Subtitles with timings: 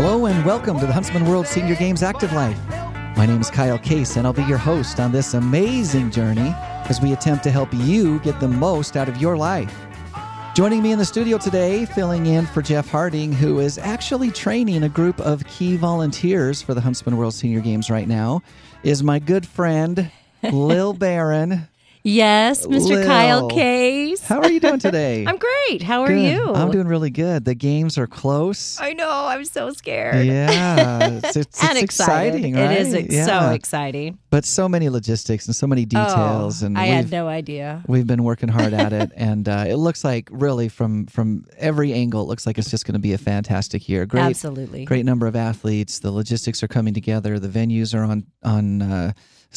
[0.00, 2.56] Hello and welcome to the Huntsman World Senior Games Active Life.
[3.16, 6.54] My name is Kyle Case, and I'll be your host on this amazing journey
[6.88, 9.74] as we attempt to help you get the most out of your life.
[10.54, 14.84] Joining me in the studio today, filling in for Jeff Harding, who is actually training
[14.84, 18.40] a group of key volunteers for the Huntsman World Senior Games right now,
[18.84, 20.12] is my good friend,
[20.44, 21.66] Lil Barron.
[22.04, 22.88] Yes, Mr.
[22.88, 23.06] Lil.
[23.06, 24.20] Kyle Case.
[24.26, 25.26] How are you doing today?
[25.28, 25.82] I'm great.
[25.82, 26.32] How are Good.
[26.32, 26.54] you?
[26.54, 27.44] I'm doing really good.
[27.44, 28.80] The games are close.
[28.80, 29.10] I know.
[29.10, 30.26] I'm so scared.
[30.26, 32.70] Yeah, it's, it's, and it's exciting, right?
[32.72, 33.26] It is ex- Yeah.
[33.26, 34.18] so exciting.
[34.30, 37.82] but so many logistics and so many details, oh, and I had no idea.
[37.88, 41.92] we've been working hard at it, and uh, it looks like really from from every
[41.92, 44.06] angle, it looks like it's just going to be a fantastic year.
[44.06, 44.84] Great, Absolutely.
[44.84, 45.98] great number of athletes.
[45.98, 47.38] The logistics are coming together.
[47.38, 49.12] The venues are on on uh,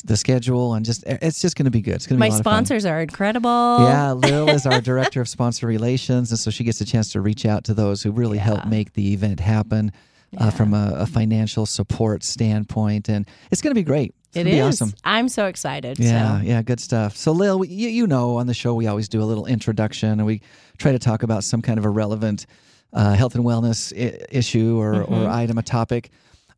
[0.06, 1.96] the schedule, and just it's just going to be good.
[1.96, 2.54] It's going to be My a lot of fun.
[2.66, 3.50] sponsors are incredible.
[3.82, 7.22] Yeah, Lil is our director of sponsor relations, and so she gets a chance to
[7.22, 9.92] reach out to those who really help make the event happen
[10.38, 14.16] uh, from a, a financial support standpoint, and it's going to be great.
[14.30, 14.82] It's It be is.
[14.82, 14.94] awesome.
[15.04, 16.00] I'm so excited.
[16.00, 16.46] Yeah, So.
[16.46, 17.18] yeah, good stuff.
[17.18, 20.10] So, Lil, we- you, you know, on the show we always do a little introduction,
[20.12, 20.42] and we
[20.78, 22.46] try to talk about some kind of a relevant
[22.94, 25.14] uh, health and wellness I- issue or, Mm-hmm.
[25.14, 26.12] or item, a topic.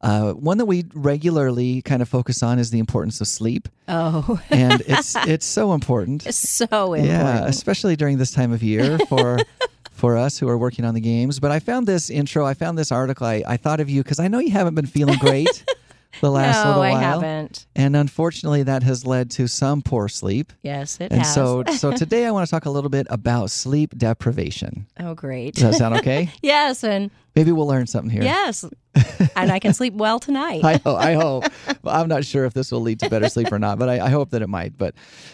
[0.03, 4.39] Uh, one that we regularly kind of focus on is the importance of sleep, Oh,
[4.51, 6.21] and it's it's so important.
[6.33, 7.07] so important.
[7.07, 9.39] Yeah, especially during this time of year for
[9.91, 11.39] for us who are working on the games.
[11.39, 13.25] But I found this intro, I found this article.
[13.25, 15.63] I, I thought of you because I know you haven't been feeling great
[16.21, 17.65] the last no, little I while, haven't.
[17.75, 20.53] and unfortunately, that has led to some poor sleep.
[20.61, 21.33] Yes, it And has.
[21.33, 24.85] so, so today I want to talk a little bit about sleep deprivation.
[24.99, 25.55] oh, great.
[25.55, 26.29] Does that sound okay?
[26.41, 28.21] yes, and Maybe we'll learn something here.
[28.21, 28.63] yes,
[29.35, 30.63] and I can sleep well tonight.
[30.63, 30.99] I hope.
[30.99, 31.45] I hope.
[31.81, 34.05] Well, I'm not sure if this will lead to better sleep or not, but I,
[34.05, 34.77] I hope that it might.
[34.77, 34.93] But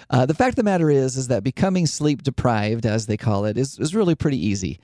[0.09, 3.43] uh, the fact of the matter is, is that becoming sleep deprived, as they call
[3.43, 4.79] it, is is really pretty easy.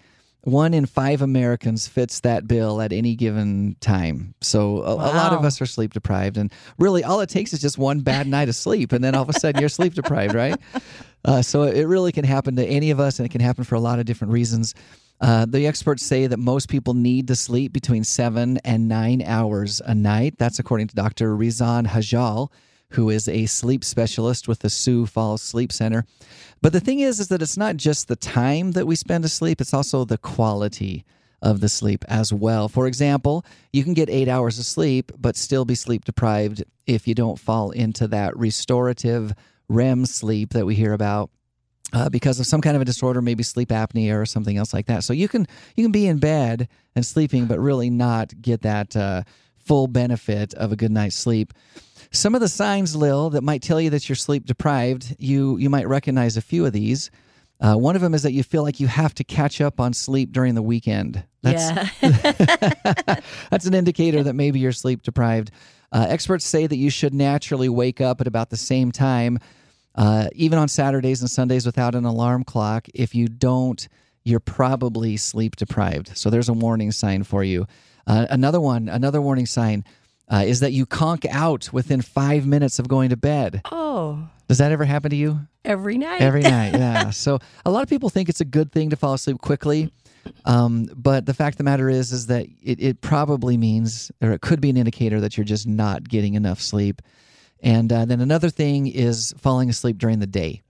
[0.46, 4.36] One in five Americans fits that bill at any given time.
[4.42, 7.60] So a, a lot of us are sleep deprived, and really all it takes is
[7.60, 10.34] just one bad night of sleep, and then all of a sudden you're sleep deprived,
[10.34, 10.56] right?
[11.28, 13.74] Uh, so it really can happen to any of us, and it can happen for
[13.74, 14.76] a lot of different reasons.
[15.22, 19.82] Uh, the experts say that most people need to sleep between seven and nine hours
[19.86, 20.36] a night.
[20.38, 21.36] That's according to Dr.
[21.36, 22.52] Rizan Hajal,
[22.96, 26.06] who is a sleep specialist with the Sioux Falls Sleep Center.
[26.62, 29.62] But the thing is, is that it's not just the time that we spend asleep;
[29.62, 31.06] it's also the quality
[31.42, 32.68] of the sleep as well.
[32.68, 37.08] For example, you can get eight hours of sleep, but still be sleep deprived if
[37.08, 39.34] you don't fall into that restorative
[39.70, 41.30] REM sleep that we hear about
[41.94, 44.88] uh, because of some kind of a disorder, maybe sleep apnea or something else like
[44.88, 45.04] that.
[45.04, 48.96] So you can you can be in bed and sleeping, but really not get that
[48.96, 49.24] uh,
[49.58, 51.54] full benefit of a good night's sleep.
[52.12, 55.70] Some of the signs, Lil, that might tell you that you're sleep deprived, you you
[55.70, 57.12] might recognize a few of these.
[57.60, 59.94] Uh, one of them is that you feel like you have to catch up on
[59.94, 61.24] sleep during the weekend.
[61.42, 63.20] That's, yeah.
[63.50, 65.52] that's an indicator that maybe you're sleep deprived.
[65.92, 69.40] Uh, experts say that you should naturally wake up at about the same time,
[69.96, 72.88] uh, even on Saturdays and Sundays without an alarm clock.
[72.94, 73.88] If you don't,
[74.26, 76.18] you're probably sleep deprived.
[76.18, 77.68] So there's a warning sign for you.
[78.06, 79.86] Uh, another one, another warning sign
[80.32, 83.62] uh, is that you conk out within five minutes of going to bed.
[83.72, 85.40] oh, Does that ever happen to you?
[85.64, 86.22] every night.
[86.22, 87.10] Every night, yeah.
[87.10, 89.92] So a lot of people think it's a good thing to fall asleep quickly,
[90.46, 94.32] um, but the fact of the matter is, is that it, it probably means, or
[94.32, 97.02] it could be an indicator that you're just not getting enough sleep.
[97.62, 100.62] And uh, then another thing is falling asleep during the day.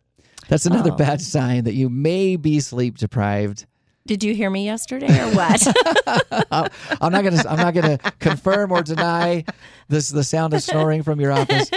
[0.48, 0.96] That's another Oh.
[0.96, 3.66] bad sign that you may be sleep deprived.
[4.08, 5.66] Did you hear me yesterday or what?
[7.02, 7.44] I'm not gonna.
[7.50, 9.44] I'm not gonna confirm or deny
[9.88, 10.10] this.
[10.10, 11.72] The sound of snoring from your office.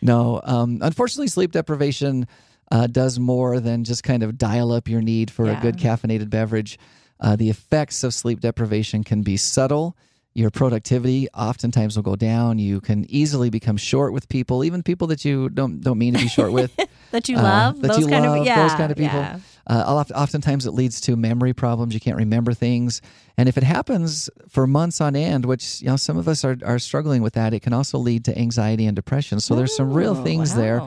[0.00, 0.40] No.
[0.44, 2.28] Um, unfortunately, sleep deprivation
[2.70, 6.30] uh, does more than just kind of dial up your need for a good caffeinated
[6.30, 6.78] beverage.
[7.20, 9.96] Uh, the effects of sleep deprivation can be subtle.
[10.36, 12.58] Your productivity oftentimes will go down.
[12.58, 16.20] You can easily become short with people, even people that you don't don't mean to
[16.20, 16.78] be short with.
[17.10, 19.18] that you uh, love that those you kind love, of yeah, those kind of people.
[19.18, 19.38] yeah.
[19.66, 21.94] Uh, oftentimes, it leads to memory problems.
[21.94, 23.00] You can't remember things,
[23.38, 26.58] and if it happens for months on end, which you know some of us are
[26.66, 29.40] are struggling with that, it can also lead to anxiety and depression.
[29.40, 30.82] So there's some real things there.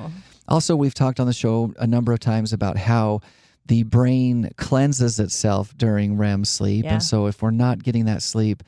[0.48, 3.22] Also, we've talked on the show a number of times about how
[3.66, 6.94] the brain cleanses itself during REM sleep, Yeah.
[6.94, 8.62] and so if we're not getting that sleep,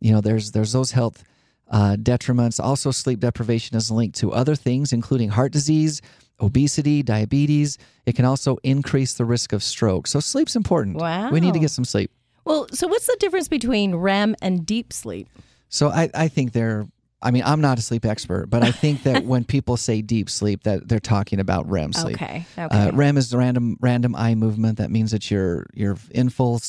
[0.00, 1.24] you know, there's there's those health
[1.70, 2.60] uh, detriments.
[2.62, 6.00] Also, sleep deprivation is linked to other things, including heart disease,
[6.40, 7.78] obesity, diabetes.
[8.06, 10.06] It can also increase the risk of stroke.
[10.06, 10.96] So, sleep's important.
[10.96, 11.30] Wow.
[11.30, 12.10] We need to get some sleep.
[12.44, 15.28] Well, so what's the difference between REM and deep sleep?
[15.68, 16.86] So, I, I think they're.
[17.20, 20.30] I mean, I'm not a sleep expert, but I think that when people say deep
[20.30, 22.14] sleep, that they're talking about REM sleep.
[22.14, 22.46] Okay.
[22.56, 22.78] Okay.
[22.78, 24.78] Uh, REM is the random random eye movement.
[24.78, 26.60] That means that you're you're in full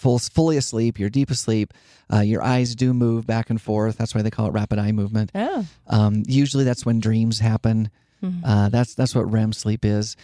[0.00, 1.74] full, fully asleep, you're deep asleep,
[2.12, 3.96] uh, your eyes do move back and forth.
[3.98, 5.30] That's why they call it rapid eye movement.
[5.34, 5.66] Oh.
[5.86, 7.90] Um, usually that's when dreams happen.
[8.44, 10.16] Uh, that's that's what REM sleep is.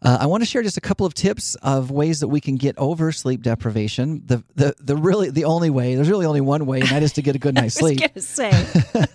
[0.00, 2.56] Uh, I want to share just a couple of tips of ways that we can
[2.56, 4.22] get over sleep deprivation.
[4.26, 7.12] The the the really the only way there's really only one way, and that is
[7.14, 8.00] to get a good night's sleep.
[8.16, 8.52] say.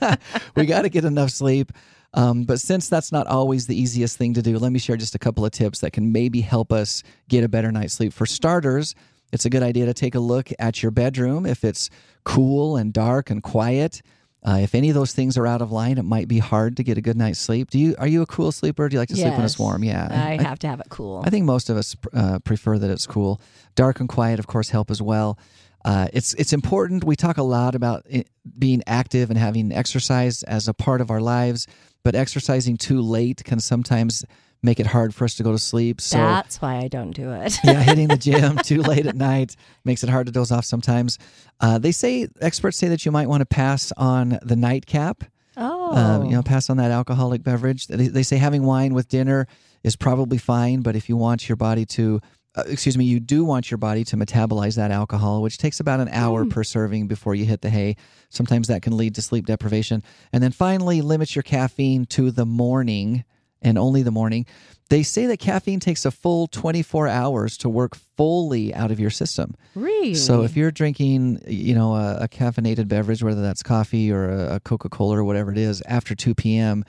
[0.56, 1.72] we got to get enough sleep.
[2.16, 5.16] Um, but since that's not always the easiest thing to do, let me share just
[5.16, 8.14] a couple of tips that can maybe help us get a better night's sleep.
[8.14, 8.94] For starters,
[9.34, 11.90] it's a good idea to take a look at your bedroom if it's
[12.24, 14.02] cool and dark and quiet.
[14.46, 16.84] Uh, if any of those things are out of line, it might be hard to
[16.84, 17.70] get a good night's sleep.
[17.70, 18.88] Do you are you a cool sleeper?
[18.90, 19.60] Do you like to sleep when it's Yes.
[19.60, 19.84] warm?
[19.84, 21.24] Yeah, I have to have it cool.
[21.26, 23.40] I think most of us uh, prefer that it's cool.
[23.76, 25.38] Dark and quiet, of course, help as well.
[25.86, 27.04] Uh, it's it's important.
[27.06, 28.28] We talk a lot about it,
[28.58, 31.66] being active and having exercise as a part of our lives,
[32.04, 34.26] but exercising too late can sometimes
[34.64, 36.00] make it hard for us to go to sleep.
[36.02, 37.58] So That's why I don't do it.
[37.64, 39.56] yeah, hitting the gym too late at night
[39.86, 41.20] makes it hard to doze off sometimes.
[41.60, 45.26] Uh, they say experts say that you might want to pass on the nightcap
[45.56, 45.96] Oh.
[45.96, 47.86] uh, you know, pass on that alcoholic beverage.
[47.86, 49.46] They, they say having wine with dinner
[49.84, 52.22] is probably fine, but if you want your body to,
[52.56, 56.00] uh, excuse me, you do want your body to metabolize that alcohol, which takes about
[56.00, 57.98] an hour per serving before you hit the hay.
[58.30, 60.02] Sometimes that can lead to sleep deprivation.
[60.32, 63.24] And then finally, limit your caffeine to the morning
[63.64, 64.46] and only the morning.
[64.90, 69.10] They say that caffeine takes a full 24 hours to work fully out of your
[69.10, 69.56] system.
[69.76, 70.14] really?
[70.14, 74.56] So if you're drinking, you know, a, a caffeinated beverage, whether that's coffee or a,
[74.56, 76.84] a Coca Cola or whatever it is, after 2 p.m.,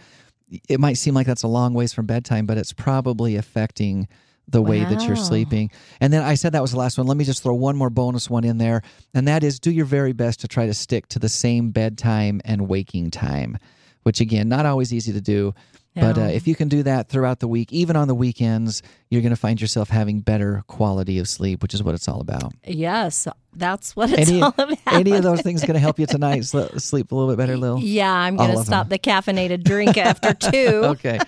[0.68, 4.08] it might seem like that's a long ways from bedtime, but it's probably affecting
[4.48, 5.70] the way that you're sleeping.
[6.00, 7.06] And then I said that was the last one.
[7.06, 8.82] Let me just throw one more bonus one in there,
[9.14, 12.40] and that is do your very best to try to stick to the same bedtime
[12.44, 13.58] and waking time,
[14.02, 15.54] which again, not always easy to do.
[15.94, 19.22] But uh, if you can do that throughout the week, even on the weekends, you're
[19.22, 22.52] going to find yourself having better quality of sleep, which is what it's all about
[22.66, 24.78] yes, that's what it's any, all about.
[24.88, 27.56] any of those things going to help you tonight sl- sleep a little bit better,
[27.56, 27.78] Lil?
[27.78, 30.82] Yeah, I'm going to stop the caffeinated drink after two.
[30.84, 31.18] Okay,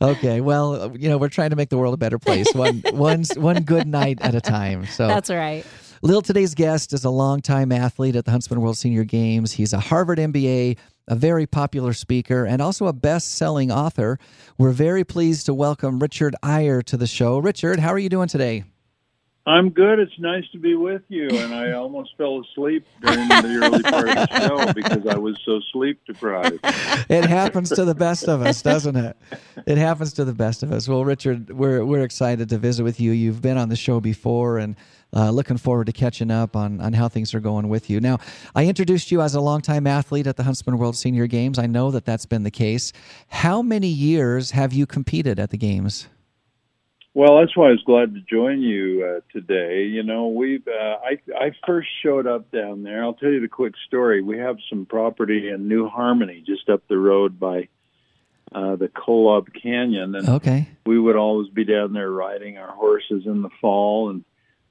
[0.00, 0.40] okay.
[0.40, 3.62] Well, you know we're trying to make the world a better place, one one one
[3.62, 4.86] good night at a time.
[4.86, 5.64] So That's right.
[6.02, 9.52] Lil, today's guest is a longtime athlete at the Huntsman World Senior Games.
[9.52, 10.76] He's a Harvard MBA,
[11.08, 14.18] a very popular speaker, and also a best-selling author.
[14.56, 17.38] We're very pleased to welcome Richard Eyre to the show.
[17.38, 18.64] Richard, how are you doing today?
[19.48, 19.98] I'm good.
[19.98, 21.26] It's nice to be with you.
[21.30, 25.40] And I almost fell asleep during the early part of the show because I was
[25.42, 26.60] so sleep deprived.
[27.08, 29.16] it happens to the best of us, doesn't it?
[29.66, 30.86] It happens to the best of us.
[30.86, 33.12] Well, Richard, we're we're excited to visit with you.
[33.12, 34.76] You've been on the show before, and
[35.14, 38.00] uh, looking forward to catching up on on how things are going with you.
[38.00, 38.18] Now,
[38.54, 41.58] I introduced you as a longtime athlete at the Huntsman World Senior Games.
[41.58, 42.92] I know that that's been the case.
[43.28, 46.08] How many years have you competed at the games?
[47.14, 49.84] Well, that's why I was glad to join you uh, today.
[49.84, 53.02] You know, we've uh, I I first showed up down there.
[53.02, 54.22] I'll tell you the quick story.
[54.22, 57.68] We have some property in New Harmony, just up the road by
[58.52, 60.68] uh, the Kolob Canyon, and Okay.
[60.86, 64.10] we would always be down there riding our horses in the fall.
[64.10, 64.24] And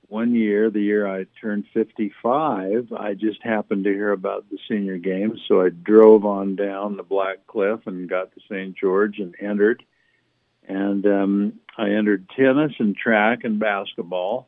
[0.09, 4.98] one year, the year I turned 55, I just happened to hear about the senior
[4.98, 5.42] games.
[5.48, 8.75] So I drove on down the Black Cliff and got to St.
[8.77, 9.83] George and entered.
[10.68, 14.47] And um, I entered tennis and track and basketball.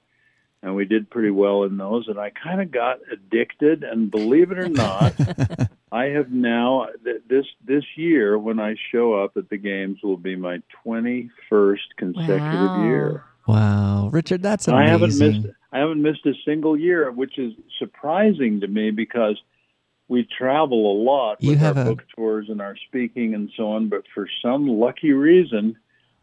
[0.61, 2.07] And we did pretty well in those.
[2.09, 3.83] And I kind of got addicted.
[3.83, 5.13] And believe it or not,
[5.91, 10.17] I have now th- this this year when I show up at the games will
[10.17, 12.83] be my 21st consecutive Wow.
[12.83, 13.23] year.
[13.49, 14.87] Wow, Richard, that's amazing.
[14.87, 19.41] I haven't missed I haven't missed a single year, which is surprising to me because
[20.07, 23.71] we travel a lot with have our a- book tours and our speaking and so
[23.71, 23.89] on.
[23.89, 25.77] But for some lucky reason,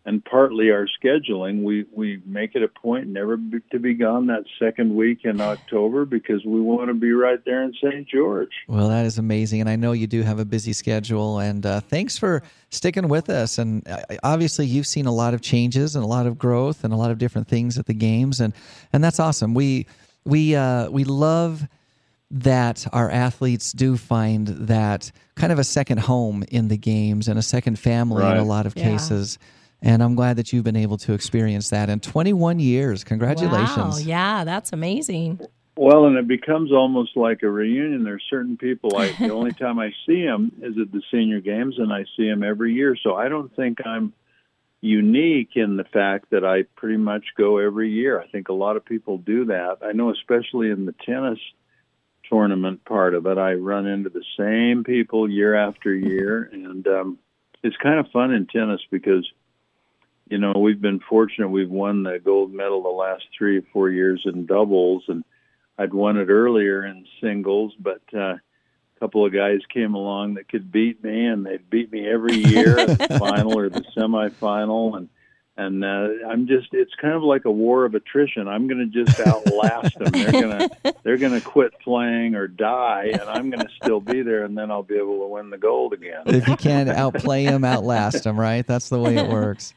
[0.06, 4.26] and partly our scheduling, we we make it a point never be, to be gone
[4.28, 8.08] that second week in October because we want to be right there in St.
[8.08, 8.52] George.
[8.68, 11.40] Well, that is amazing, and I know you do have a busy schedule.
[11.40, 13.58] And uh, thanks for sticking with us.
[13.58, 16.92] And uh, obviously, you've seen a lot of changes and a lot of growth and
[16.94, 18.54] a lot of different things at the games, and
[18.92, 19.54] and that's awesome.
[19.54, 19.86] We
[20.24, 21.66] we uh, we love
[22.30, 27.38] that our athletes do find that kind of a second home in the games and
[27.38, 28.84] a second family in a lot of Yeah.
[28.90, 29.38] cases.
[29.82, 33.04] And I'm glad that you've been able to experience that in 21 years.
[33.04, 33.76] Congratulations.
[33.76, 33.98] Wow.
[33.98, 35.40] Yeah, that's amazing.
[35.76, 38.02] Well, and it becomes almost like a reunion.
[38.02, 41.76] There's certain people I the only time I see them is at the senior games,
[41.78, 42.96] and I see them every year.
[43.02, 44.14] So I don't think I'm
[44.80, 48.20] unique in the fact that I pretty much go every year.
[48.20, 49.78] I think a lot of people do that.
[49.82, 51.38] I know, especially in the tennis
[52.28, 57.18] tournament part of it, I run into the same people year after year, and um,
[57.62, 59.30] it's kind of fun in tennis because
[60.28, 61.48] you know we've been fortunate.
[61.48, 65.24] We've won the gold medal the last three or four years in doubles, and
[65.78, 68.40] I'd won it earlier in singles, but uh, a
[69.00, 72.78] couple of guys came along that could beat me, and they'd beat me every year
[72.78, 75.08] at the final or the semifinal, and
[75.58, 78.48] and uh, I'm just it's kind of like a war of attrition.
[78.48, 80.10] I'm going to just outlast them.
[80.10, 84.00] They're going to they're going to quit playing or die, and I'm going to still
[84.00, 86.22] be there, and then I'll be able to win the gold again.
[86.26, 88.66] If you can't outplay them, outlast them, right?
[88.66, 89.72] That's the way it works.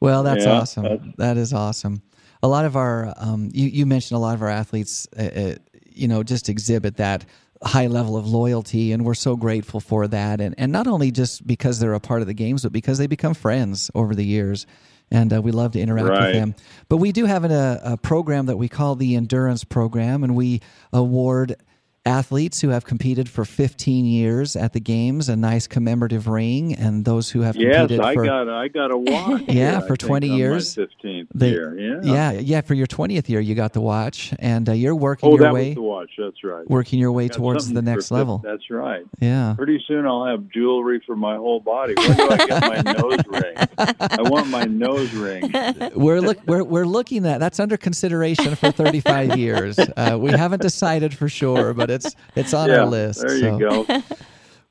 [0.00, 0.82] Well, that's Yeah, awesome.
[0.82, 2.02] that's- That is awesome.
[2.42, 5.54] A lot of our, um, you, you mentioned a lot of our athletes, uh, uh,
[5.90, 7.24] you know, just exhibit that
[7.62, 10.40] high level of loyalty, and we're so grateful for that.
[10.42, 13.06] And and not only just because they're a part of the games, but because they
[13.06, 14.66] become friends over the years.
[15.10, 16.54] And uh, we love to interact with them.
[16.88, 20.34] But we do have an, a, a program that we call the Endurance Program, and
[20.36, 20.60] we
[20.92, 21.56] award
[22.06, 27.04] athletes who have competed for 15 years at the games a nice commemorative ring, and
[27.04, 29.42] those who have Yes, competed I for got I got a watch.
[29.48, 30.74] Yeah, I for think, 20 on my years.
[30.76, 31.78] 15th They- year.
[31.78, 32.00] Yeah.
[32.02, 32.60] yeah, yeah.
[32.60, 35.74] For your 20th year, you got the watch, and uh, you're working Oh, your way,
[35.74, 36.10] the watch.
[36.16, 36.68] That's right.
[36.70, 38.38] working your way towards the next level.
[38.44, 39.04] That's right.
[39.20, 39.54] Yeah.
[39.56, 41.94] Pretty soon I'll have jewelry for my whole body.
[41.96, 43.54] Where do I get my nose ring?
[44.00, 45.52] I want my nose ring.
[45.96, 47.38] we're look we're we're looking at that.
[47.40, 49.78] that's under consideration for 35 years.
[49.78, 53.20] Uh, we haven't decided for sure, but it's it's on yeah, our list.
[53.20, 53.58] there so.
[53.58, 54.02] you go.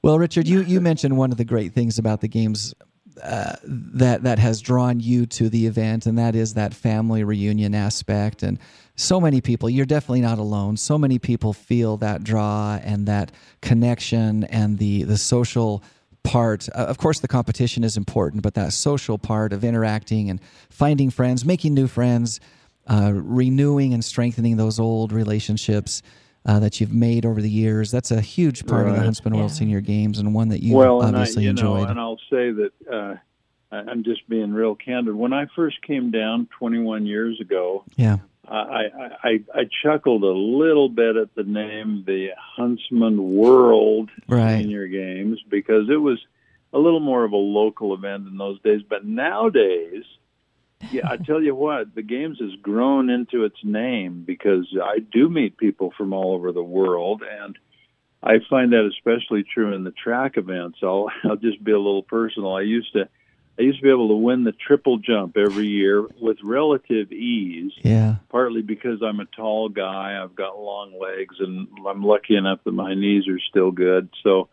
[0.05, 2.75] Well, Richard, you you mentioned one of the great things about the games
[3.23, 7.73] uh, that that has drawn you to the event, and that is that family reunion
[7.73, 8.43] aspect.
[8.43, 8.59] And
[8.95, 10.77] so many people, you're definitely not alone.
[10.77, 15.83] So many people feel that draw and that connection and the the social
[16.23, 16.69] part.
[16.75, 20.39] Uh, of course, the competition is important, but that social part of interacting and
[20.69, 22.39] finding friends, making new friends,
[22.87, 26.03] uh, renewing and strengthening those old relationships.
[26.45, 27.89] Uh, that you've made over the years.
[27.89, 29.03] That's a huge part of the Right.
[29.05, 29.55] Huntsman World Yeah.
[29.55, 31.85] Senior Games and one that you well, and I, obviously you enjoyed.
[31.85, 33.15] know, and I'll say that uh,
[33.71, 35.15] I'm just being real candid.
[35.15, 40.27] When I first came down 21 years ago, yeah, I, I, I, I chuckled a
[40.31, 44.61] little bit at the name, the Huntsman World Right.
[44.61, 46.19] Senior Games, because it was
[46.73, 48.81] a little more of a local event in those days.
[48.87, 50.03] But nowadays,
[50.91, 55.29] yeah, I tell you what, the games has grown into its name because I do
[55.29, 57.57] meet people from all over the world, and
[58.23, 60.79] I find that especially true in the track events.
[60.81, 62.53] I'll I'll just be a little personal.
[62.53, 63.07] I used to
[63.57, 67.71] I used to be able to win the triple jump every year with relative ease
[67.81, 72.59] yeah, partly because I'm a tall guy, I've got long legs, and I'm lucky enough
[72.65, 74.09] that my knees are still good.
[74.23, 74.49] So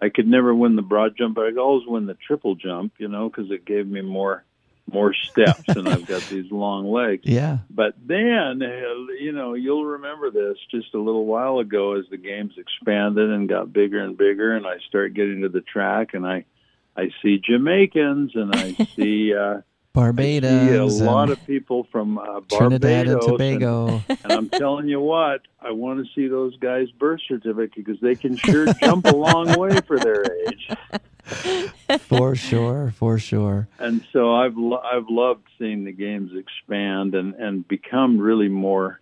[0.00, 2.94] I could never win the broad jump, but I could always win the triple jump,
[2.98, 4.44] you know, because it gave me more
[4.92, 7.22] more steps, and I've got these long legs.
[7.24, 12.04] yeah, But then, uh, you know, you'll remember this just a little while ago as
[12.10, 16.14] the games expanded and got bigger and bigger, and I start getting to the track,
[16.14, 16.44] and I
[16.96, 19.34] I see Jamaicans, and I see.
[19.34, 24.00] Uh, Barbados, I see a lot of people from uh, Trinidad and Tobago.
[24.08, 28.00] And, and I'm telling you what, I want to see those guys' birth certificate because
[28.00, 30.70] they can sure jump a long way for their age.
[32.18, 33.68] For sure, for sure.
[33.78, 39.00] And so I've lo- I've loved seeing the games expand and and become really more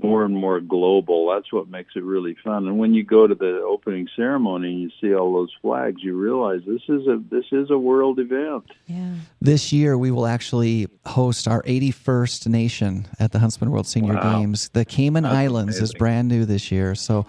[0.00, 1.28] more and more global.
[1.28, 2.68] That's what makes it really fun.
[2.68, 6.16] And when you go to the opening ceremony and you see all those flags, you
[6.16, 8.64] realize this is a this is a world event.
[8.86, 9.14] Yeah.
[9.40, 14.38] This year, we will actually host our 81st nation at the Huntsman World Senior Wow.
[14.38, 14.68] Games.
[14.72, 16.94] The Cayman That's Islands is brand new this year.
[16.94, 17.26] So,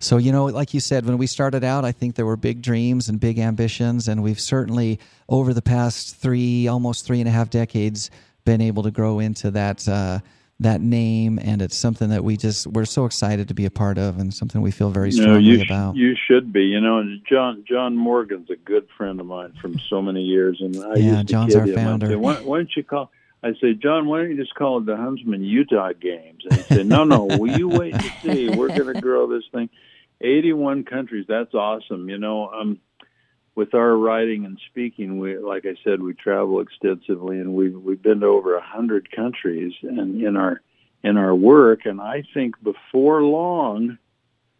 [0.00, 2.62] so you know, like you said, when we started out, I think there were big
[2.62, 7.32] dreams and big ambitions, and we've certainly, over the past three, almost three and a
[7.32, 8.10] half decades,
[8.44, 9.86] been able to grow into that.
[9.88, 10.20] Uh,
[10.62, 13.96] that name, and it's something that we just we're so excited to be a part
[13.96, 15.96] of, and something we feel very No, strongly you sh- about.
[15.96, 16.64] you should be.
[16.64, 20.78] You know, John John Morgan's a good friend of mine from so many years, and
[20.84, 21.74] I Yeah, used to John's our him.
[21.76, 22.08] Founder.
[22.10, 23.10] say, why, why don't you call?
[23.42, 26.42] I say, John, why don't you just call it the Huntsman Utah Games?
[26.44, 28.50] And he said, No, no, will you wait and see?
[28.50, 29.70] We're going to grow this thing.
[30.20, 31.26] Eighty-one countries.
[31.28, 32.08] That's awesome.
[32.08, 32.80] You know, um,
[33.54, 38.02] with our writing and speaking, we, like I said, we travel extensively, and we've we've
[38.02, 40.60] been to over a hundred countries, and in our
[41.02, 43.98] in our work, and I think before long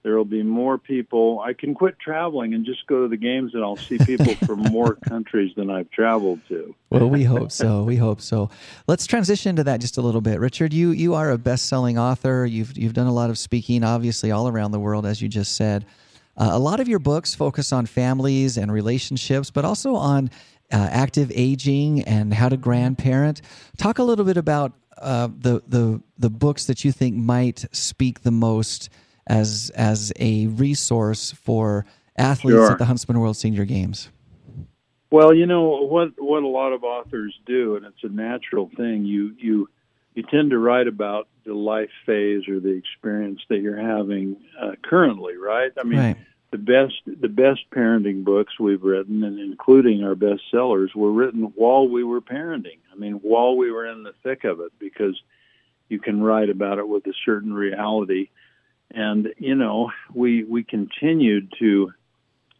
[0.02, 1.40] there will be more people.
[1.40, 4.60] I can quit traveling and just go to the games, and I'll see people from
[4.72, 6.74] more countries than I've traveled to.
[6.88, 7.84] Well, we hope so.
[7.84, 8.50] We hope so.
[8.86, 10.40] Let's transition to that just a little bit.
[10.40, 12.46] Richard, you you are a best-selling author.
[12.46, 15.56] You've you've done a lot of speaking, obviously all around the world, as you just
[15.56, 15.84] said.
[16.36, 20.30] Uh, a lot of your books focus on families and relationships, but also on
[20.72, 23.42] uh, active aging and how to grandparent.
[23.76, 28.22] Talk a little bit about uh, the the the books that you think might speak
[28.22, 28.88] the most
[29.26, 31.84] as as a resource for
[32.16, 32.72] athletes Sure.
[32.72, 34.10] at the Huntsman World Senior Games.
[35.10, 39.04] Well, you know what what a lot of authors do, and it's a natural thing.
[39.04, 39.68] You you
[40.14, 44.72] you tend to write about the life phase or the experience that you're having uh,
[44.82, 45.72] currently, right?
[45.78, 46.16] I mean, right.
[46.52, 51.52] the best the best parenting books we've written, and including our best sellers, were written
[51.56, 52.78] while we were parenting.
[52.92, 55.20] I mean, while we were in the thick of it, because
[55.88, 58.30] you can write about it with a certain reality.
[58.92, 61.92] And you know, we we continued to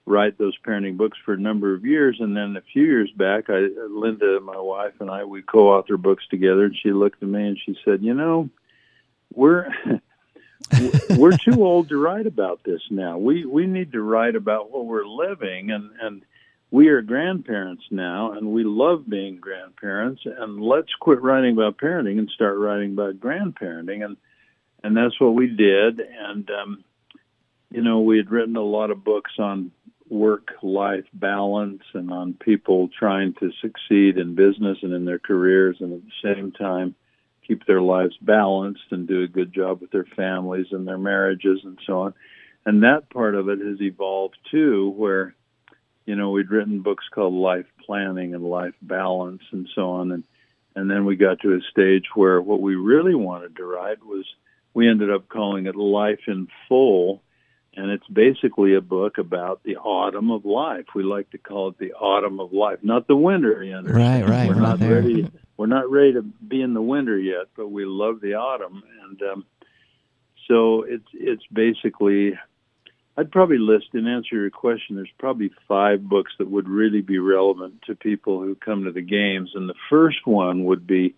[0.07, 3.45] write those parenting books for a number of years, and then a few years back,
[3.49, 7.47] I Linda, my wife, and I we co-author books together, and she looked at me
[7.47, 8.51] and she said, "You know,
[9.33, 9.69] we're."
[11.17, 13.17] we're too old to write about this now.
[13.17, 16.23] We we need to write about what we're living and and
[16.71, 22.19] we are grandparents now and we love being grandparents and let's quit writing about parenting
[22.19, 24.17] and start writing about grandparenting and
[24.83, 26.85] and that's what we did and um
[27.71, 29.71] you know we had written a lot of books on
[30.09, 35.77] work life balance and on people trying to succeed in business and in their careers
[35.81, 36.95] and at the same time
[37.47, 41.61] keep their lives balanced and do a good job with their families and their marriages
[41.65, 42.15] and so on
[42.67, 45.35] and that part of it has evolved too where
[46.11, 50.11] you know, we'd written books called Life Planning and Life Balance and so on.
[50.11, 50.25] And,
[50.75, 54.25] and then we got to a stage where what we really wanted to write was
[54.75, 57.23] we ended up calling it Life in Full.
[57.77, 60.87] And it's basically a book about the autumn of life.
[60.95, 63.63] We like to call it the autumn of life, not the winter.
[63.63, 64.29] You understand?
[64.29, 64.49] Right, right.
[64.49, 65.31] We're, we're not, not ready.
[65.57, 68.83] We're not ready to be in the winter yet, but we love the autumn.
[69.05, 69.47] And um,
[70.49, 72.37] so it's it's basically
[73.17, 77.03] I'd probably list, in answer to your question, there's probably five books that would really
[77.03, 79.51] be relevant to people who come to the games.
[79.55, 81.15] And the first one would be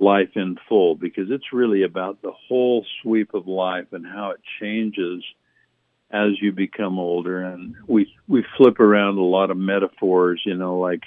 [0.00, 4.40] Life in Full, because it's really about the whole sweep of life and how it
[4.60, 5.24] changes
[6.10, 7.42] as you become older.
[7.42, 11.02] And we, we flip around a lot of metaphors, you know, like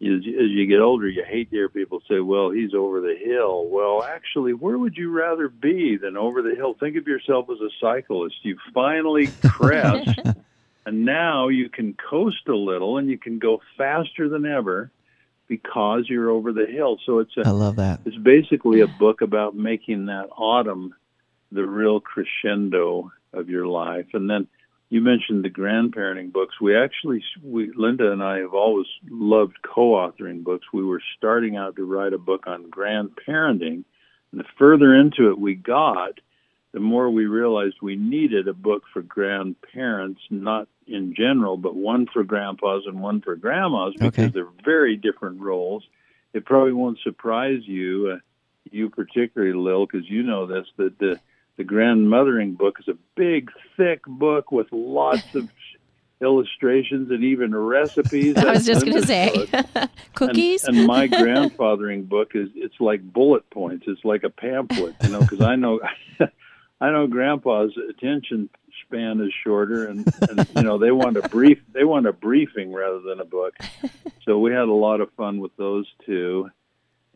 [0.00, 3.16] as, as you get older, you hate to hear people say, well, he's over the
[3.16, 3.66] hill.
[3.66, 6.74] Well, actually, where would you rather be than over the hill?
[6.74, 8.36] Think of yourself as a cyclist.
[8.42, 10.20] You finally crest,
[10.86, 14.90] and now you can coast a little and you can go faster than ever
[15.46, 16.98] because you're over the hill.
[17.04, 18.00] So it's a, I love that.
[18.04, 20.94] It's basically a book about making that autumn
[21.52, 24.06] the real crescendo of your life.
[24.14, 24.46] And then
[24.90, 26.60] you mentioned the grandparenting books.
[26.60, 30.66] We actually, we, Linda and I have always loved co-authoring books.
[30.72, 33.84] We were starting out to write a book on grandparenting,
[34.30, 36.20] and the further into it we got,
[36.74, 42.08] the more we realized we needed a book for grandparents, not in general, but one
[42.12, 44.26] for grandpas and one for grandmas because okay.
[44.26, 45.84] they're very different roles.
[46.32, 48.18] It probably won't surprise you, uh,
[48.72, 51.20] you particularly, Lil, because you know this, that the
[51.56, 55.48] the grandmothering book is a big, thick book with lots of
[56.20, 58.36] illustrations and even recipes.
[58.36, 59.46] I was just going to say
[60.16, 60.64] cookies.
[60.64, 63.84] And, and, my grandfathering book is it's like bullet points.
[63.86, 65.78] It's like a pamphlet, you know, because I know
[66.80, 68.50] I know Grandpa's attention
[68.84, 72.72] span is shorter, and, and you know they want a brief they want a briefing
[72.72, 73.54] rather than a book.
[74.24, 76.50] So we had a lot of fun with those two.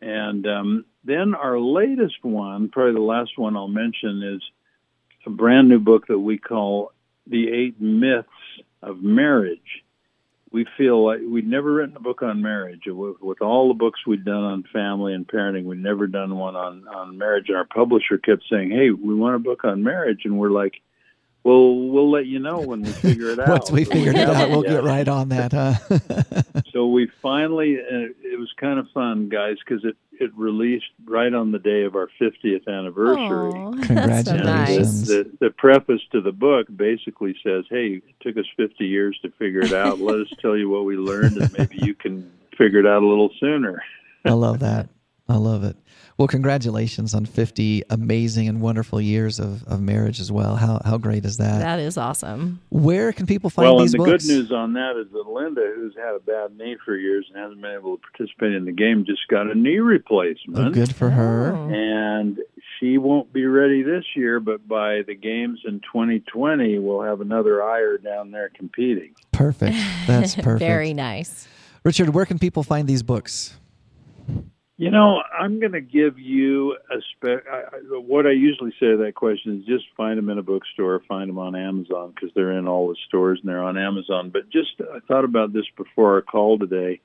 [0.00, 4.42] And um, then our latest one, probably the last one I'll mention, is
[5.26, 6.92] a brand new book that we call
[7.26, 8.28] The Eight Myths
[8.82, 9.57] of Marriage.
[10.58, 12.82] We feel like we'd never written a book on marriage.
[12.88, 16.56] With, with all the books we'd done on family and parenting, we'd never done one
[16.56, 17.44] on, on marriage.
[17.46, 20.22] And our publisher kept saying, Hey, we want a book on marriage.
[20.24, 20.82] And we're like,
[21.44, 23.48] well, we'll let you know when we figure it out.
[23.48, 26.62] Once we figure it out, we'll get right on that, huh?
[26.72, 31.32] so we finally, uh, it was kind of fun, guys, because it, it released right
[31.32, 33.52] on the day of our 50th anniversary.
[33.52, 35.06] Aww, Congratulations.
[35.06, 35.24] So nice.
[35.24, 39.30] the, the preface to the book basically says, hey, it took us 50 years to
[39.38, 40.00] figure it out.
[40.00, 43.06] Let us tell you what we learned, and maybe you can figure it out a
[43.06, 43.82] little sooner.
[44.24, 44.88] I love that.
[45.28, 45.76] I love it.
[46.16, 50.56] Well, congratulations on 50 amazing and wonderful years of, of marriage as well.
[50.56, 51.60] How how great is that?
[51.60, 52.60] That is awesome.
[52.70, 55.72] Where can people find well, these and the good news on that is that Linda,
[55.76, 58.72] who's had a bad knee for years and hasn't been able to participate in the
[58.72, 60.58] game, just got a knee replacement.
[60.58, 61.54] Oh, good for her.
[61.54, 61.68] Oh.
[61.70, 62.38] And
[62.80, 67.62] she won't be ready this year, but by the games in 2020, we'll have another
[67.62, 69.14] Eyre down there competing.
[69.32, 69.76] Perfect.
[70.06, 70.60] That's perfect.
[70.60, 71.46] Very nice.
[71.84, 73.56] Richard, where can people find these books?
[74.80, 78.86] You know, I'm going to give you a spe- I, I, what I usually say
[78.86, 82.30] to that question is just find them in a bookstore, find them on Amazon because
[82.36, 84.30] they're in all the stores and they're on Amazon.
[84.30, 87.00] But just I thought about this before our call today.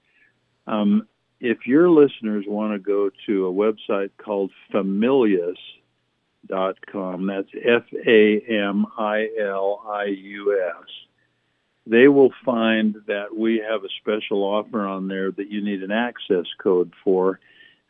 [0.67, 1.07] Um,
[1.39, 8.85] if your listeners want to go to a website called Familius.com, that's F A M
[8.99, 10.85] I L I U S,
[11.87, 15.91] they will find that we have a special offer on there that you need an
[15.91, 17.39] access code for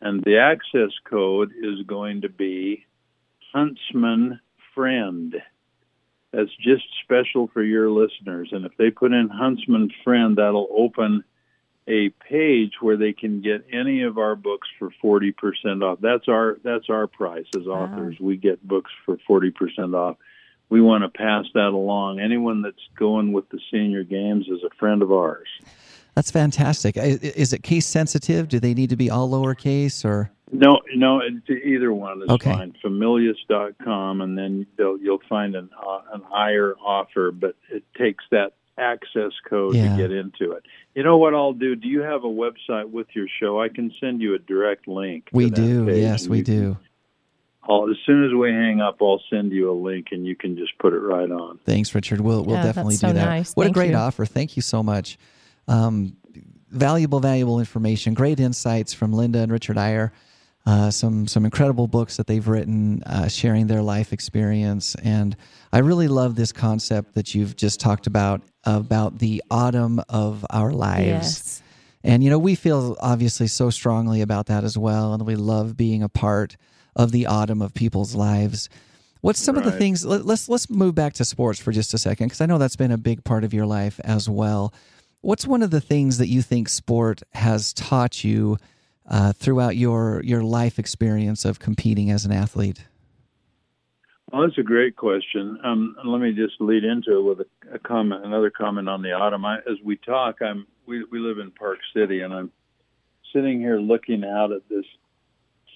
[0.03, 2.85] and the access code is going to be
[3.53, 4.41] Huntsman
[4.75, 5.33] Friend.
[6.33, 8.49] That's just special for your listeners.
[8.51, 11.23] And if they put in Huntsman Friend, that'll open
[11.87, 15.99] a page where they can get any of our books for 40% off.
[16.01, 18.17] That's our that's our price as authors.
[18.19, 18.27] Wow.
[18.27, 20.17] We get books for 40% off.
[20.69, 22.19] We want to pass that along.
[22.19, 25.47] Anyone that's going with the senior games is a friend of ours.
[26.15, 26.95] That's fantastic.
[26.97, 28.47] Is it case sensitive?
[28.47, 30.31] Do they need to be all lowercase or?
[30.51, 32.51] No, no, either one is okay.
[32.51, 32.75] fine.
[32.83, 39.31] Familius.com, and then you'll find an, uh, an Eyre offer, but it takes that access
[39.49, 39.95] code yeah.
[39.95, 40.63] to get into it.
[40.93, 41.75] You know what I'll do?
[41.75, 43.59] Do you have a website with your show?
[43.59, 45.29] I can send you a direct link.
[45.31, 45.87] We do.
[45.91, 46.77] Yes, we do.
[47.67, 50.57] I'll, as soon as we hang up, I'll send you a link and you can
[50.57, 51.59] just put it right on.
[51.65, 52.19] Thanks, Richard.
[52.19, 53.25] We'll we'll yeah, definitely do so that.
[53.25, 53.53] Nice.
[53.53, 53.95] What Thank a great you.
[53.95, 54.25] offer.
[54.25, 55.17] Thank you so much.
[55.67, 56.17] Um,
[56.69, 58.13] valuable, valuable information.
[58.13, 60.11] Great insights from Linda and Richard Eyre.
[60.65, 65.35] Uh, some some incredible books that they've written, uh, sharing their life experience, and
[65.73, 70.71] I really love this concept that you've just talked about about the autumn of our
[70.71, 71.05] lives.
[71.05, 71.63] Yes.
[72.05, 75.75] And you know, we feel obviously so strongly about that as well, and we love
[75.75, 76.55] being a part
[76.95, 78.69] of the autumn of people's lives.
[79.19, 79.65] What's some right.
[79.65, 80.05] of the things?
[80.05, 82.77] Let, let's let's move back to sports for just a second because I know that's
[82.77, 84.73] been a big part of your life as well.
[85.23, 88.59] What's one of the things that you think sport has taught you?
[89.07, 92.85] uh, throughout your your life experience of competing as an athlete?
[94.31, 95.59] Well, that's a great question.
[95.63, 99.11] Um, let me just lead into it with a, a, comment, another comment on the
[99.11, 99.45] autumn.
[99.45, 102.51] I, as we talk, I'm we we live in Park City, and I'm
[103.33, 104.85] sitting here looking out at this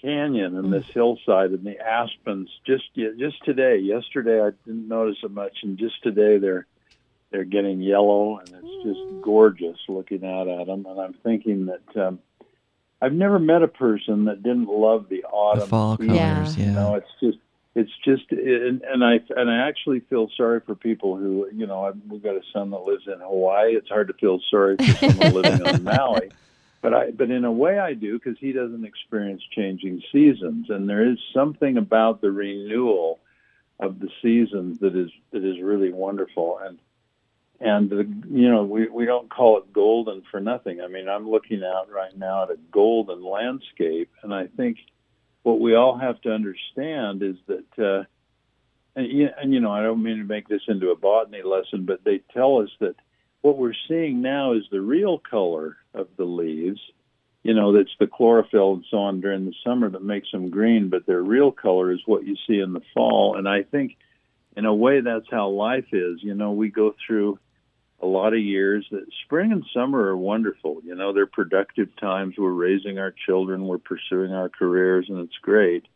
[0.01, 2.49] canyon and this hillside and the aspens.
[2.65, 6.65] Just just today, yesterday I didn't notice it much, and just today they're
[7.29, 8.47] they're getting yellow, and
[8.87, 10.85] just gorgeous looking out at them.
[10.85, 12.19] And I'm thinking that um,
[13.01, 15.61] I've never met a person that didn't love the autumn.
[15.61, 16.65] The fall colors, yeah.
[16.65, 17.37] You know, it's just
[17.75, 21.85] it's just and, and I and I actually feel sorry for people who you know
[21.85, 23.75] I've, we've got a son that lives in Hawaii.
[23.75, 26.31] It's hard to feel sorry for someone living on Maui,
[26.81, 30.89] but I but in a way I do because he doesn't experience changing seasons, and
[30.89, 33.19] there is something about the renewal
[33.79, 36.59] of the seasons that is that is really wonderful.
[36.59, 36.79] And
[37.59, 40.81] and the, you know we we don't call it golden for nothing.
[40.81, 44.77] I mean, I'm looking out right now at a golden landscape, and I think
[45.43, 47.79] what we all have to understand is that.
[47.79, 48.03] Uh,
[48.95, 52.03] and, and you know, I don't mean to make this into a botany lesson, but
[52.03, 52.95] they tell us that
[53.41, 56.81] what we're seeing now is the real color of the leaves.
[57.43, 60.89] You know, that's the chlorophyll and so on during the summer that makes them green,
[60.89, 63.37] but their real color is what you see in the fall.
[63.37, 63.95] And I think,
[64.57, 66.21] in a way, that's how life is.
[66.23, 67.39] You know, we go through
[68.01, 70.81] a lot of years that spring and summer are wonderful.
[70.83, 72.35] You know, they're productive times.
[72.37, 75.87] We're raising our children, we're pursuing our careers, and it's great.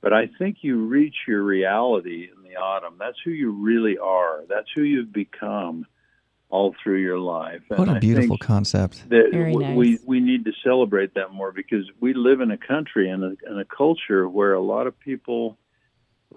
[0.00, 2.96] But I think you reach your reality in the autumn.
[2.98, 4.44] That's who you really are.
[4.48, 5.86] That's who you've become
[6.50, 7.62] all through your life.
[7.70, 9.08] And what a beautiful concept.
[9.10, 9.76] That Very nice.
[9.76, 13.36] we we need to celebrate that more because we live in a country and a,
[13.46, 15.58] and a culture where a lot of people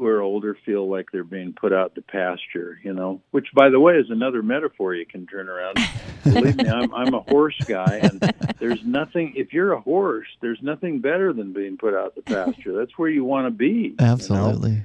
[0.01, 3.69] who are older feel like they're being put out to pasture, you know, which by
[3.69, 5.77] the way is another metaphor you can turn around.
[6.23, 10.57] Believe me, I'm, I'm a horse guy and there's nothing, if you're a horse, there's
[10.63, 12.73] nothing better than being put out to pasture.
[12.73, 13.93] That's where you want to be.
[13.99, 14.71] Absolutely.
[14.71, 14.83] You know?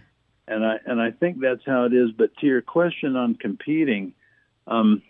[0.48, 2.10] And I, and I think that's how it is.
[2.12, 4.12] But to your question on competing,
[4.66, 5.00] um,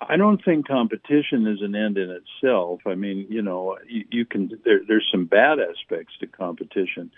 [0.00, 2.80] I don't think competition is an end in itself.
[2.86, 7.10] I mean, you know, you, you can, there, there's some bad aspects to competition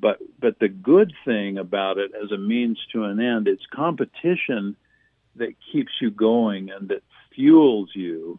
[0.00, 4.76] but but the good thing about it as a means to an end, it's competition
[5.36, 7.02] that keeps you going and that
[7.34, 8.38] fuels you.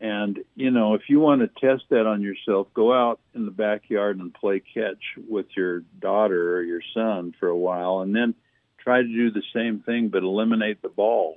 [0.00, 3.50] And you know, if you want to test that on yourself, go out in the
[3.50, 8.34] backyard and play catch with your daughter or your son for a while, and then
[8.78, 11.36] try to do the same thing, but eliminate the ball,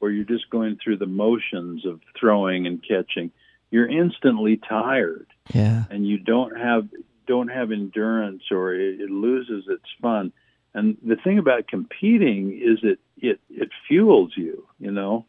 [0.00, 3.30] where you're just going through the motions of throwing and catching.
[3.70, 6.88] You're instantly tired, yeah, and you don't have
[7.30, 10.32] don't have endurance or it, it loses its fun.
[10.74, 15.26] And the thing about competing is it, it, it fuels you, you know,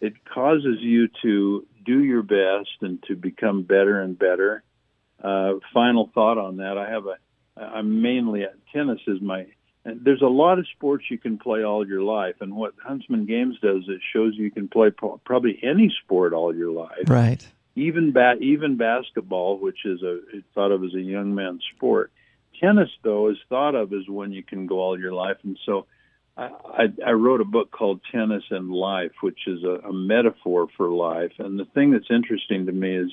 [0.00, 4.64] it causes you to do your best and to become better and better.
[5.22, 6.76] Uh, final thought on that.
[6.76, 7.16] I have a,
[7.56, 9.46] I'm mainly at tennis is my,
[9.84, 12.36] and there's a lot of sports you can play all your life.
[12.40, 16.72] And what Huntsman Games does, it shows you can play probably any sport all your
[16.72, 17.08] life.
[17.08, 20.20] Right even ba- even basketball, which is a
[20.54, 22.12] thought of as a young man's sport.
[22.60, 25.86] Tennis, though, is thought of as when you can go all your life, and so
[26.36, 30.68] I, I, I wrote a book called Tennis and Life, which is a, a metaphor
[30.76, 31.32] for life.
[31.38, 33.12] And the thing that's interesting to me is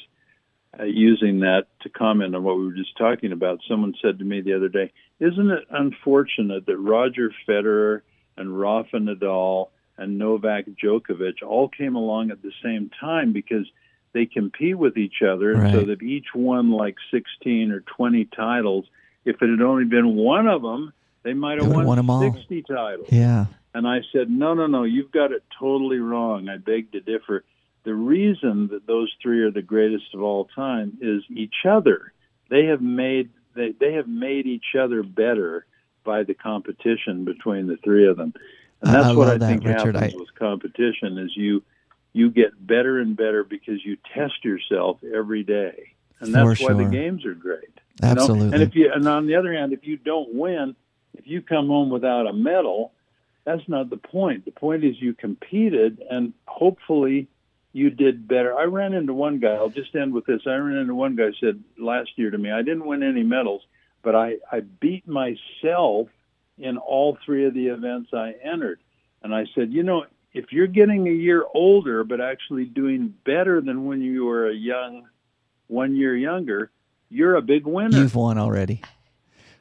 [0.80, 3.60] uh, using that to comment on what we were just talking about.
[3.68, 8.02] Someone said to me the other day, "Isn't it unfortunate that Roger Federer
[8.38, 13.70] and Rafa Nadal and Novak Djokovic all came along at the same time because
[14.14, 18.86] they compete with each other, and so that each won like 16 or 20 titles.
[19.26, 20.94] If it had only been one of them,
[21.24, 22.22] they might have won won 'em all.
[22.34, 23.46] 60 titles." Yeah.
[23.74, 26.50] And I said, no, no, no, you've got it totally wrong.
[26.50, 27.46] I beg to differ.
[27.86, 32.12] The reason that those three are the greatest of all time is each other.
[32.50, 35.66] They have made they, they have made each other better
[36.04, 38.34] by the competition between the three of them.
[38.82, 39.96] And that's I what I that, think Richard.
[39.96, 41.64] happens I- with competition is you
[42.14, 45.94] you get better and better because you test yourself every day.
[46.20, 47.80] And that's For why the games are great.
[48.02, 48.12] you know?
[48.12, 48.54] Absolutely.
[48.54, 50.76] And if you and on the other hand, if you don't win,
[51.14, 52.94] if you come home without a medal,
[53.44, 54.46] that's not the point.
[54.46, 57.28] The point is you competed and hopefully
[57.74, 58.54] you did better.
[58.56, 60.42] I ran into one guy, I'll just end with this.
[60.46, 63.24] I ran into one guy who said last year to me, I didn't win any
[63.24, 63.62] medals,
[64.04, 66.10] but I, I beat myself
[66.58, 68.80] in all three of the events I entered.
[69.24, 73.62] And I said, you know, if you're getting a year older but actually doing better
[73.62, 75.08] than when you were a young
[75.68, 76.72] one year younger,
[77.10, 77.98] you're a big winner.
[77.98, 78.82] You've won already.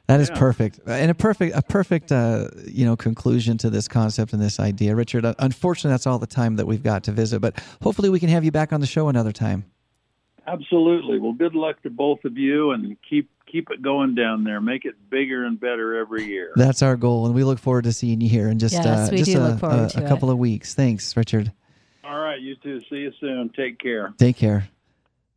[0.07, 0.39] That is Yeah.
[0.39, 4.59] perfect, and a perfect, a perfect, uh, you know, conclusion to this concept and this
[4.59, 5.23] idea, Richard.
[5.23, 8.27] uh, Unfortunately, that's all the time that we've got to visit, but hopefully, we can
[8.27, 9.63] have you back on the show another time.
[10.47, 11.19] Absolutely.
[11.19, 14.59] Well, good luck to both of you, and keep keep it going down there.
[14.61, 16.51] Make it bigger and better every year.
[16.55, 19.15] That's our goal, and we look forward to seeing you here in just Yes, uh,
[19.15, 20.73] just a, a, a couple of weeks.
[20.73, 21.51] Thanks, Richard.
[22.03, 22.81] All right, you two.
[22.89, 23.49] See you soon.
[23.49, 24.13] Take care.
[24.17, 24.67] Take care.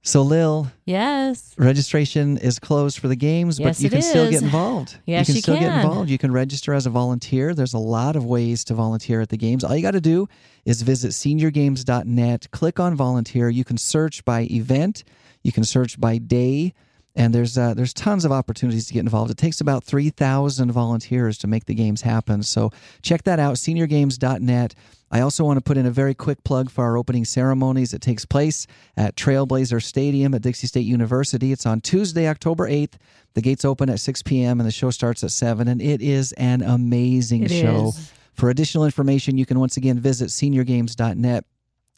[0.07, 1.55] So, Lil, Yes.
[1.57, 4.99] registration is closed for the games, Yes, but you can still get involved.
[5.07, 6.11] Yes, you can you still get involved.
[6.11, 7.55] You can register as a volunteer.
[7.55, 9.65] There's a lot of ways to volunteer at the games.
[9.65, 10.29] All you got to do
[10.67, 13.49] is visit seniorgames.net, click on volunteer.
[13.49, 15.05] You can search by event,
[15.43, 16.75] you can search by day,
[17.17, 19.31] and there's uh, there's tons of opportunities to get involved.
[19.31, 22.43] It takes about 3,000 volunteers to make the games happen.
[22.43, 24.75] So check that out, seniorgames.net.
[25.15, 27.95] I also want to put in a very quick plug for our opening ceremonies.
[27.95, 31.53] It takes place at Trailblazer Stadium at Dixie State University.
[31.53, 32.95] It's on Tuesday, October 8th.
[33.35, 34.59] The gates open at 6 p.m.
[34.59, 35.69] and the show starts at 7.
[35.69, 37.91] And it is an amazing It show.
[37.91, 38.13] is.
[38.33, 41.45] For additional information, you can once again visit seniorgames.net.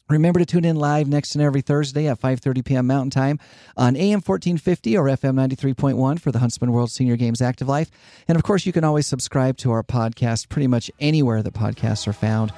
[0.09, 2.85] Remember to tune in live next and every Thursday at 5:30 p.m.
[2.85, 3.39] Mountain Time
[3.75, 7.89] on AM 1450 or FM 93.1 for the Huntsman World Senior Games Active Life.
[8.27, 12.07] And of course, you can always subscribe to our podcast pretty much anywhere that podcasts
[12.07, 12.53] are found.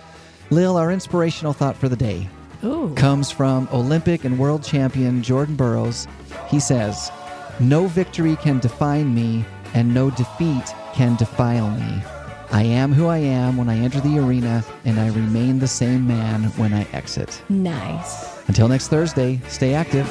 [0.52, 2.28] Lil, our inspirational thought for the day
[2.64, 2.94] Ooh.
[2.96, 6.08] comes from Olympic and world champion Jordan Burroughs.
[6.48, 7.12] He says,
[7.60, 12.04] No victory can define me, and no defeat can defile me.
[12.52, 16.08] I am who I am when I enter the arena, and I remain the same
[16.08, 17.42] man when I exit.
[17.50, 18.48] Nice.
[18.48, 20.08] Until next Thursday, stay active.